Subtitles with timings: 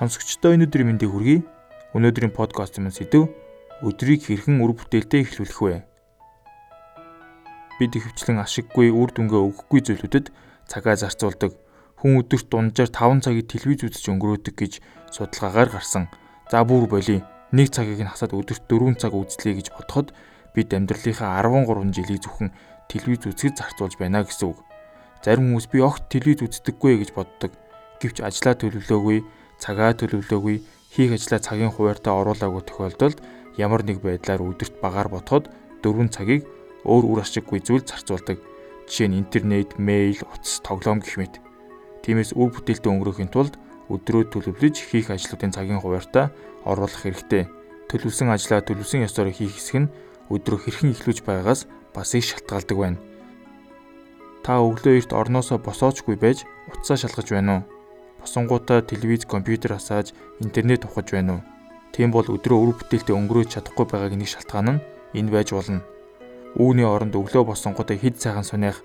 [0.00, 1.44] Сонсогчдоо өнөөдрийн мэндийг хүргэе.
[1.92, 3.28] Өнөөдрийн подкаст юм сэдв
[3.84, 5.84] өдрийг хэрхэн үр бүтээлтэй эхлүүлэх вэ?
[7.76, 10.32] Бид ихэвчлэн ашиггүй үр дүнгээ өгөхгүй зүйлүүдэд
[10.72, 11.52] цагаа зарцуулдаг.
[12.00, 14.72] Хүн өдөрт дунджаар 5 цагийг телевиз үзэж өнгөрөөдөг гэж
[15.12, 16.08] судалгаагаар гарсан.
[16.48, 17.20] За бүр болий.
[17.52, 20.16] Нэг цагийг нь хасаад өдөрт 4 цаг үзлээ гэж бодоход
[20.56, 22.56] бид амьдралынхаа 13 жилийг зөвхөн
[22.88, 24.64] телевиз үзэхэд зарцуулж байна гэсэн үг.
[25.20, 27.52] Зарим хүмүүс би огт телевиз үздэггүй гэж боддог.
[28.00, 29.20] Гэвч ажлаа төлөвлөөгүй,
[29.60, 30.56] цагаа төлөвлөөгүй,
[30.90, 33.18] хийх ажлаа цагийн хуваарьтаа оруулаагүй тохиолдолд
[33.60, 35.52] ямар нэг байдлаар өдөрт багаар ботход
[35.84, 36.48] 4 цагийг
[36.88, 38.40] өөр үр ашиггүй зүйл зарцуулдаг.
[38.88, 41.34] Жишээ нь интернет, мэйл, утас, тоглоом гэх мэт.
[42.02, 43.54] Тиймээс үр бүтээлтэй өнгөрөөхийн тулд
[43.92, 46.32] өдрөө төлөвлөж хийх ажлуудын цагийн хуваарьтаа
[46.64, 47.46] оруулах хэрэгтэй.
[47.86, 49.92] Төлөвлөсөн ажлаа төлөвлөсөн ёсоор хийх хэсэг нь
[50.32, 52.98] өдрөө хэрхэн эхлүүлж байгаагаас бас их шалтгаалдаг байна.
[54.42, 57.79] Та өглөө эрт орноосоо босоочгүй байж утсаа шалгаж байна уу?
[58.20, 61.42] Босонгуудаа телевиз, компьютер асааж, интернет ухаж байна уу?
[61.96, 64.82] Тийм бол өдрөө үр бүтээлтэй өнгөрөөж чадахгүй байгааг нэг шалтгаан нь
[65.16, 65.80] энэ байж болно.
[66.60, 68.84] Үүний оронд өглөө босонгуудаа хэд сайхан сунях,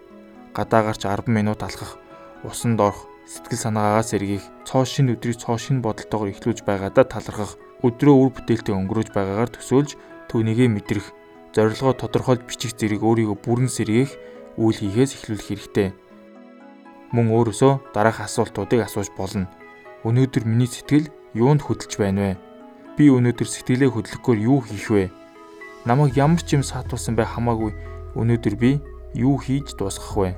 [0.56, 2.00] гадаагарч 10 минут алхах,
[2.48, 8.16] усанд орох, сэтгэл санаагаас сэргийх, цоо шин өдрийг цоо шин бодолтойгоор эхлүүлж байгаадаа талархах, өдрөө
[8.16, 10.00] үр бүтээлтэй өнгөрөөж байгаагаар төсөөлж
[10.32, 11.12] түүнийгээ мэдрэх
[11.54, 14.12] зорилгоо тодорхойлж бичих зэрэг өөрийгөө бүрэн сэргээх
[14.62, 15.90] үйл хийхээс эхлүүлэх хэрэгтэй.
[17.16, 19.48] Мөн өөрөөсөө дараах асуултуудыг асууж болно.
[20.04, 22.32] Өнөөдөр миний сэтгэл юунд хөдөлж байна вэ?
[23.00, 25.06] Би өнөөдөр сэтгэлээ хөдлөхөөр юу хийх вэ?
[25.88, 27.72] Намайг ямар ч юм саатуулсан бай хамаагүй
[28.20, 28.84] өнөөдөр би
[29.16, 30.30] юу хийж дуусгах вэ?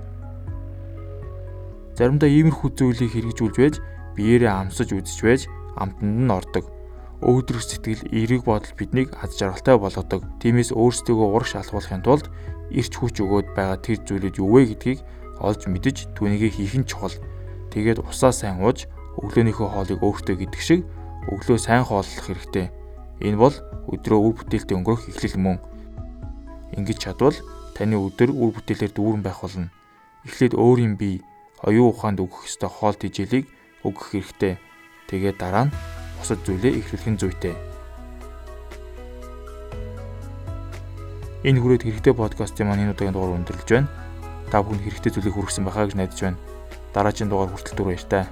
[1.97, 3.75] Заримдаа иймэрхүү зүйлийг хэрэгжүүлж байж
[4.13, 5.41] биеэрээ амсаж үзэж байж
[5.81, 6.69] амтанд нь ордог
[7.25, 10.21] өөдрөг сэтгэл, эерэг бодол биднийг аз жаргалтай болгодог.
[10.37, 12.29] Тиймээс өөрсдөө урагш алхуулахын тулд
[12.69, 15.01] ирч хүч өгөөд байгаа тэр зүйлүүд юу вэ гэдгийг
[15.41, 17.15] олж мэдэж түүнийгээ хийх нь чухал.
[17.71, 18.89] Тэгээд усаа сайн ууж
[19.21, 20.81] өглөөнийхөө хоолыг өөртөө гэдэг шиг
[21.31, 22.71] өглөө сайн хооллох хэрэгтэй.
[23.21, 23.55] Энэ бол
[23.89, 25.57] өдрөө үр бүтээлтэй өнгөрөх эхлэл мөн.
[26.77, 27.37] Ингэж чадвал
[27.73, 29.73] таны өдөр үр бүтээлээр дүүрэн байх болно.
[30.25, 31.21] Эхлээд өөрийн бие,
[31.65, 33.45] оюун ухаанд өгөх ёстой хоол тэжээлийг
[33.81, 34.61] өгөх хэрэгтэй.
[35.09, 35.75] Тэгээд дараа нь
[36.19, 37.55] бусад зүйлээ эхлүүлэх нь зүйтэй.
[41.47, 43.89] Энэ хүрээд хэрэгтэй подкастын маань энэ удаагийн дугаар өндөрлөж байна.
[44.51, 46.39] Та бүхэн хэрэгтэй зүйлийг хүргэсэн байхаа гэж найдаж байна.
[46.95, 48.25] Дараагийн дугаар хүртэл түр баяр таа.